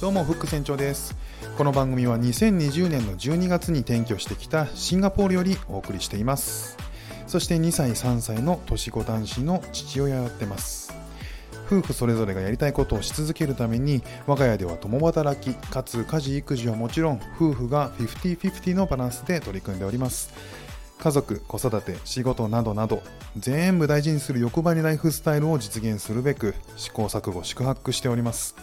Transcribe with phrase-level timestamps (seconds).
[0.00, 1.16] どうもフック船長です。
[1.56, 6.76] この番組は2020年の12月に転居してきたシンガポールよりお送りしています。
[7.26, 10.94] そして2歳3歳の年子男子の父親をやってます。
[11.66, 20.32] 夫婦それぞれがやりたいことをし続けるために我が家では共働きかつ家事育児はもちろん夫婦が50-50のバランスで取り組んでおります。
[21.00, 23.02] 家族子育て仕事などなど
[23.36, 28.54] 全部大事にする欲張りライフスタイルを実現するべく試行錯誤宿泊しております。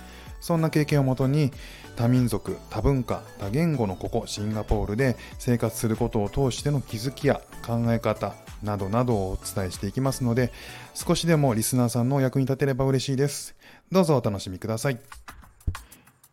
[0.45, 1.51] そんな経験をもとに
[1.95, 10.51] 多民族多文化多言語のここシンガポールで生活することを通しての気づきや考え方などなどをお伝えしていきますので
[10.93, 13.55] 少しでもリスナーさんのお役に立てれば嬉しいです。
[13.91, 14.99] どうぞお楽しみください。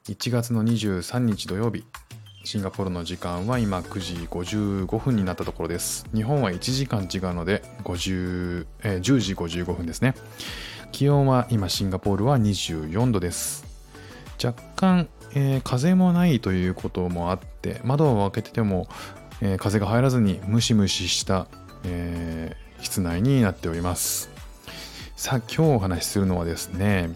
[0.09, 1.87] 1月の23日土曜日
[2.45, 6.05] シンガポールの時間は今9時55分になったところです。
[6.15, 10.15] 日本は1時間違うので50、えー、10時55分ですね。
[10.91, 13.72] 気温は今シンガポールは24度です。
[14.43, 18.89] 若干、えー、風もないということもあって窓を開けてても、
[19.41, 21.47] えー、風が入らずにムシムシした、
[21.85, 24.31] えー、室内になっております
[25.17, 27.11] さあ今日お話しするのはですね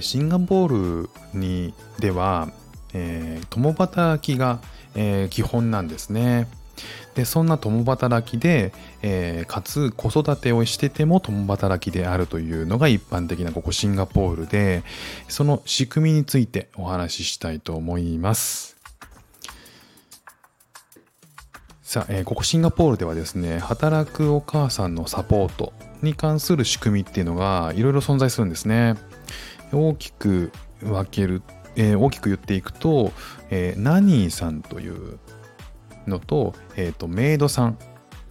[0.00, 2.48] シンガポールにでは、
[2.94, 4.60] えー、共働きが、
[4.94, 6.48] え、基本なんですね。
[7.14, 8.72] でそんな共働きで、
[9.02, 14.82] えー、かつ子育てをしてても共働きであるというのが一般的なここシンガポールで
[15.28, 18.74] その仕組みについてお話ししたいと思います。
[21.82, 25.72] さあ、えー、ここシンガポールではですね働くお母さんのサポート
[26.02, 28.96] に関する仕組みっていうのがいろいろ存在するんですね。
[29.72, 30.50] 大きく
[30.80, 31.42] 分ける、
[31.76, 33.12] えー、大きく言っていくと、
[33.50, 35.18] えー、ナニーさんという
[36.06, 37.78] のと,、えーと、メイドさん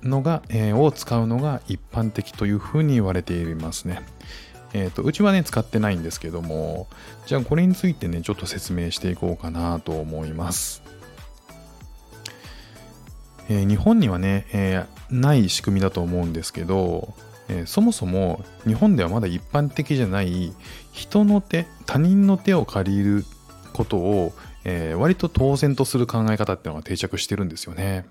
[0.04, 4.02] のが、えー、を使うのが一般的というふうに言われていますね。
[4.74, 6.88] えーと、うちはね使ってないんですけども
[7.28, 10.82] じゃあこれについてねちょっと説明していこうかなと思います。
[13.50, 17.14] えー、日本にはね、えー、ない仕組みだと思うんですけど、
[17.50, 20.54] えー、そもそも日本ではまだ一般的じゃない
[20.92, 23.26] 人の手他人の手を借りる
[23.74, 28.06] ことを、えー、割と当然とする考え方っていうのが定着してるんですよね。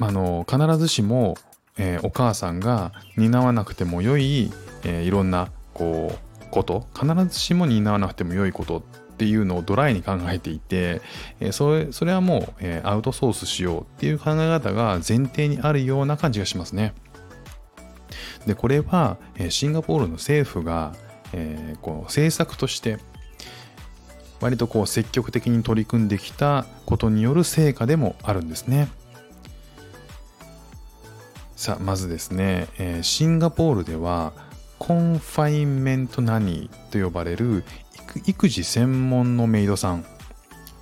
[0.00, 1.36] あの必ずしも、
[1.76, 4.50] えー、お母さんが担わなくても良い、
[4.82, 8.82] えー、いろんなこうこと必ずしも担わなくても良いことっ
[9.18, 11.02] ていうのをドライに考えていて、
[11.40, 16.94] えー、それそれはもう、えー、アウトソースしようっていう考え方が前提にあるような感じがしますね。
[18.46, 20.94] でこれは、えー、シンガポールの政府が、
[21.34, 22.98] えー、この政策として
[24.40, 28.88] 割とこう積極的に取り組んできたことによる成果でもあるんですね。
[31.56, 34.32] さあまずですね、え、シンガポールでは
[34.78, 37.64] confinement nanny と呼ばれる
[38.24, 40.06] 育児専門のメイドさん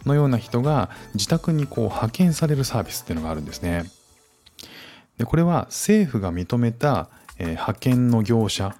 [0.07, 3.91] のような人が自宅にこう派遣されるサービスっていうのがあるんですね。
[5.19, 7.09] でこれは政府が認めた、
[7.39, 8.77] え、派遣の業者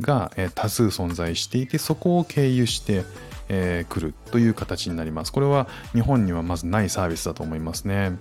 [0.00, 3.04] が、え、多数存在していてそこを経由して
[3.48, 5.32] えー、来るという形になります。
[5.32, 8.18] これは日本にはまずないサービスだと思いますね。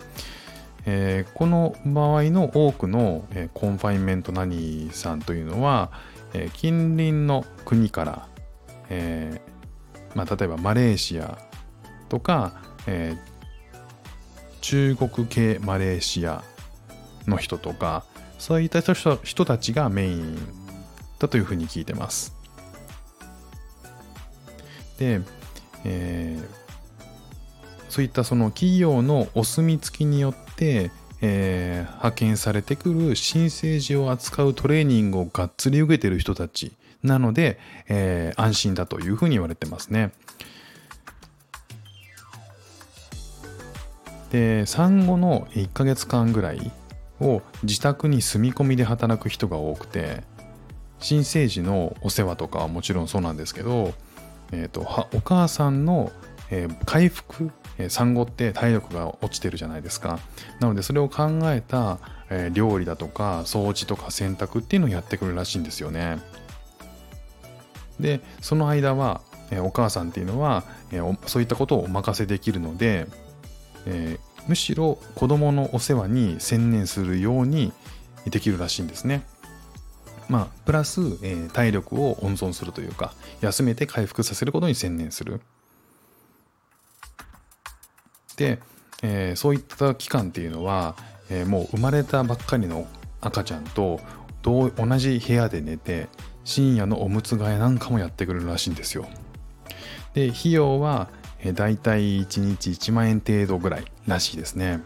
[0.86, 5.92] えー、この場合の多くの、えー、 confinement nanny さんというのは、
[6.34, 8.28] えー、近隣の国から、
[8.90, 9.42] え
[10.14, 11.38] まあ、例えばマレーシア
[12.10, 13.16] とか、え
[14.62, 16.44] 中国系マレーシア
[17.28, 18.06] の人とか
[18.40, 20.38] そういった人たちがメイン
[21.20, 22.36] だというふうに聞いてます。
[24.98, 25.22] で、
[25.86, 40.12] えー、そういったその企業のお墨付きによって、えー、派遣されてくる新生児を扱うトレーニングをがっつり受けてる人たちなので、えー、安心だというふうに言われてますね。
[44.32, 46.72] で産後の1ヶ月間ぐらい
[47.22, 50.24] を自宅に住み込みで働く人が多くて
[51.00, 53.94] 新生児のお世話とかはもちろんそうなんですけど
[54.54, 54.82] えーと、
[55.14, 56.12] お母さんの、
[56.52, 60.20] えー、回復、えー、産後って体力が落ちてるじゃないですか。
[60.60, 61.98] なのでそれを考えた、
[62.30, 66.20] えー、料理だとか掃除とか洗濯っていうのをやってくるらしいんですよね。
[68.00, 69.22] でその間は、
[69.52, 73.08] えお母さんっていうのは、えそういったことをお任せできるので、
[73.86, 77.72] えむしろ子供のお世話に専念するように
[78.26, 79.24] できるらしいんですね。
[80.30, 85.42] まあ、プラス、えー、体力を温存するというか、休めて回復させることに専念する。
[88.38, 88.60] で、
[89.02, 90.96] えー、そういった期間っていうのは、
[91.30, 92.88] えー、もう生まれたばっかりの
[93.22, 94.00] 赤ちゃんと
[94.42, 96.08] 同じ部屋で寝て、
[96.44, 99.08] 深夜のおむつ替えなんかもやってくるらしいんですよ。
[100.14, 101.10] で費用は
[101.54, 104.82] だいたい1日1万円程度ぐらいらしいですね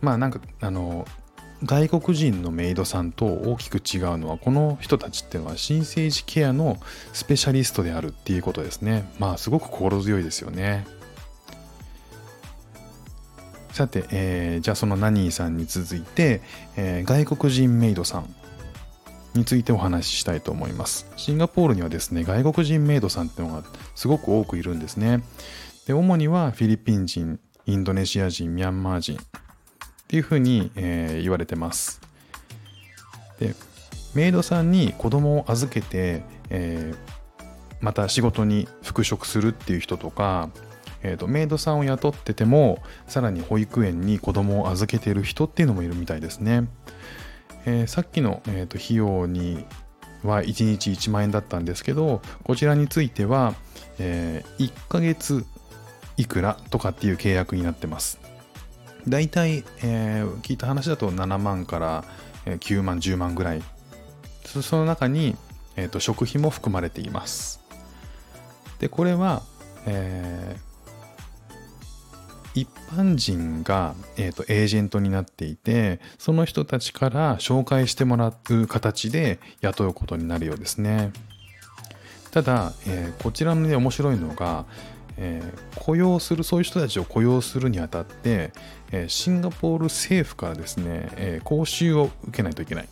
[0.00, 1.06] まあなんかあの
[1.64, 6.76] 外国人のメイドさんと大きく違うのはこの人たちっていうのは新生児ケアの
[7.12, 10.86] スペシャリストであるっていうことですねまあすごく心強いですよね
[13.72, 16.42] さて、えー、じゃあそのナニーさんに続いて、
[16.76, 18.34] えー、外国人メイドさん
[19.34, 21.10] についてお話ししたいと思います。
[21.16, 23.64] シンガポールにはですね、外国人メイドさんっていうのが
[23.96, 25.24] すごく多くいるんですね。
[25.88, 29.18] で、主にはフィリピン人、インドネシア人、ミャンマー人
[30.16, 32.00] いうふうに、えー、言われてます。
[33.38, 33.54] で、
[34.14, 37.44] メイドさんに子供を預けて、えー、
[37.80, 40.50] また仕事に復職するっていう人とか、
[41.02, 46.66] えーと、メイドさんを雇っててもさらに保育園に子供を預けてる人っていうのもいるみたいですね。
[47.66, 49.66] えー、さっきの、えーと、費用に
[50.22, 53.54] は1日1万円だったんですけどこちらについては、
[53.98, 55.44] えー、1ヶ月
[56.16, 58.18] いくらとかっていう契約になってます。
[59.08, 62.04] だいたい、えー、聞いた話だと7万から
[62.46, 63.62] 9万10万ぐらい
[64.44, 65.36] その中に、
[65.76, 67.60] えーと食費も含まれています。
[68.78, 69.42] でこれは、
[69.86, 81.12] えー、一般人が、えーと、エージェントになっていてその人たちから紹介してもらう形で雇うことになるようですね
[82.30, 84.66] ただ、えー、こちらのね面白いのが、
[85.16, 88.52] えー、雇用するそういう人たちを雇用するにあたって、
[88.92, 92.88] えー、シンガポール政府からですね、え講習を受けないといけない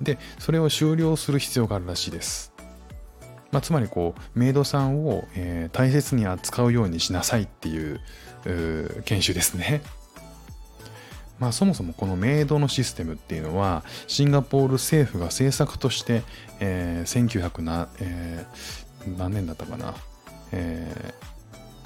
[0.00, 2.52] でそれを終了する必要があるらしいです
[3.50, 8.00] まあ、つまりこうメイドさんを、えー、大切に扱うようにしなさいっていう
[9.04, 9.80] 研修ですね。
[11.38, 16.24] まあ、そもそもこのメイドのシステムっていうのはシンガポール政府が政策として、
[16.58, 19.94] えー、1900な、えー、何年だったかな、
[20.50, 21.37] えー、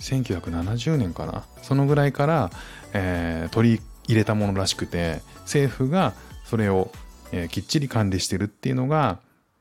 [0.02, 1.44] 1970年かな。
[1.62, 2.50] そのぐらいから、
[2.92, 6.12] えー、取り入れたものらしくて政府が
[6.44, 6.90] それを、
[7.30, 9.18] えー、きっちり管理してるっていうのが、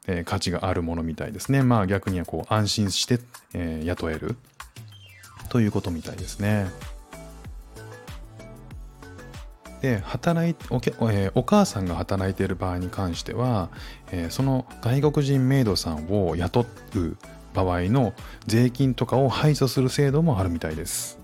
[0.08, 1.64] えー、価値があるものみたいですね。
[1.64, 3.20] まあ逆にはこう安心して、
[3.54, 4.36] えー、雇える。
[5.50, 6.72] ということみたいですね。
[9.82, 13.70] で働いおけ、えー、お母さんが働いている場合に関しては、
[14.12, 16.66] えー、その外国人メイドさんを雇
[16.96, 17.18] う
[17.54, 18.14] 場合の
[18.48, 21.20] 税金とかを排除する制度もあるみたいです。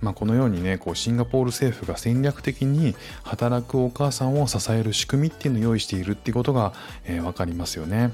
[0.00, 2.94] まあ、このようにねこうシンガポール政府が戦略的に
[3.24, 6.72] 働くお母さんを支える仕組みっていうのを用意しているっていうことが、
[7.04, 8.12] えー、分かりますよね。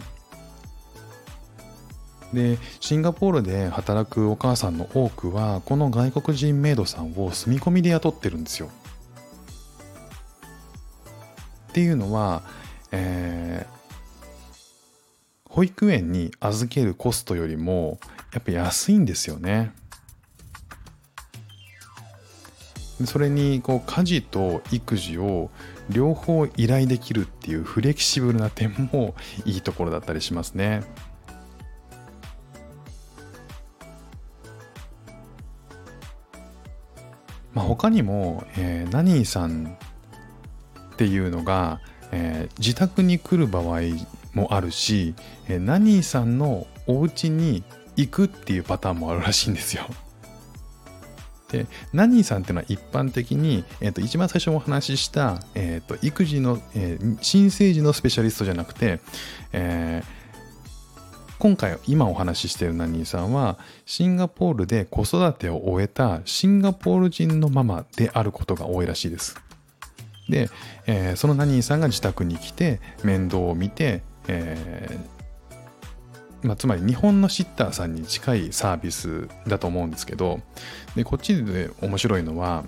[2.33, 8.71] でシンガポールで働くお母さんの多くはこの外国人メイドさんを住み込みで雇ってるんですよ。
[11.69, 12.43] っていうのは、
[12.93, 13.74] えー、
[15.55, 18.01] 保育園に預けるコストよりも
[18.33, 19.73] やっぱ安いんですよね。
[23.05, 25.51] それにこう家事と育児を
[25.91, 29.15] 両方依頼できるっていうフレキシブルな点も
[29.45, 30.83] いいところだったりしますね。
[37.53, 39.77] まあ、他にも、えー、ナニーさん
[40.95, 41.81] っていうのが、
[42.11, 43.83] えー、自宅に来る場合
[44.35, 45.15] もあるし、
[45.49, 47.65] えー、ナニーさんのお家に
[47.97, 49.87] 行くっていうパターンもあるらしいんですよ。
[51.51, 59.01] で、ナニーさんっていうのは一般的に、えー、と一番最初お話しした、えー、と育児の、えー、新生児のスペシャリストじゃなくて、
[59.53, 60.25] えー、
[61.39, 69.37] 今回今お話ししているナニーさんはシンガポールで子育てを終えたシンガポール人のママであることが多いらしいです。
[70.29, 70.49] で、
[70.87, 80.41] えー、そのナニーさんが自宅に来て面倒を見て、えーまあ、つまり日本のシッターさんに近いサービスだと思うんですけど
[80.95, 82.65] でこっちで面白いのは、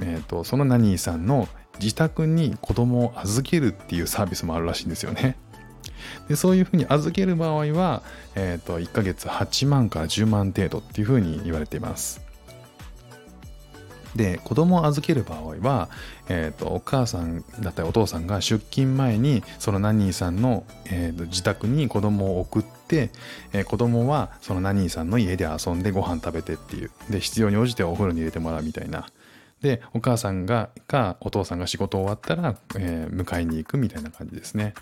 [0.00, 1.46] えーとそのナニーさんの
[1.80, 5.36] 自宅に子供を預けるっていうサービスもあるらしいんですよね。
[6.28, 8.02] でそういうふうに預ける場合は、
[8.34, 12.20] えーと、1ヶ月8万から10万程度っていうふうに言われています。
[14.16, 15.88] で子供を預ける場合は、
[16.28, 23.10] えーと、お母さんだったりお父さんが出勤前にそのナニーさんの、えーと、自宅に子供を送って、
[23.52, 26.90] えー、子供はそのナニーさんの家で遊んでご飯食べてっていう。
[27.08, 29.06] で必要に応じてお風呂に入れてもらうみたいな。
[29.62, 34.74] でお母さんがかお父さんが仕事終わったら、えー、迎えに行くみたいな感じですね。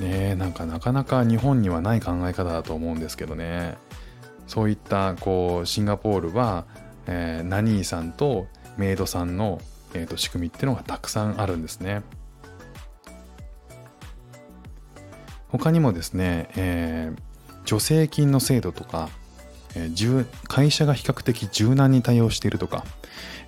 [0.00, 3.76] ねえなんかなかなか日本にはない考え方だと思うんですけどね。
[4.48, 6.64] そういったこうシンガポールは、
[7.06, 9.60] えー、ナニーさんとメイドさんの、
[9.94, 12.02] えーと、仕組みっていうのがたくさんあるんですね。
[15.50, 19.08] 他にもですね、えー、助成金の制度とか、
[19.74, 22.84] えー、会社が比較的柔軟に対応しているとか、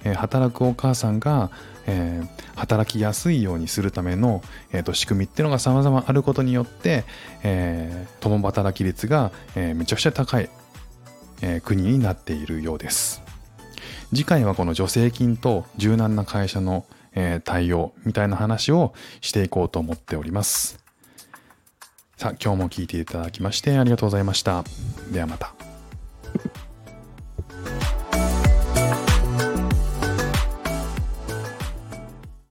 [0.04, 1.50] えー、働くお母さんが、
[1.86, 4.42] えー、働きやすいようにするための、
[4.72, 7.04] えーと、仕組みっていうのが様々あることによって、
[7.42, 10.48] えー、共働き率が、えー、めちゃくちゃ高い、
[11.42, 13.22] え、国になっているようです。
[14.10, 20.78] 次回はこの助成金と柔軟な会社の、え、対応みたいな話をしていこうと思っております。
[22.16, 24.64] さあ、今日も聞いていただきましてありがとうございました。
[25.12, 25.59] ではまた。